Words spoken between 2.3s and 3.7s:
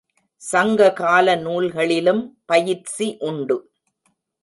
பயிற்சி உண்டு.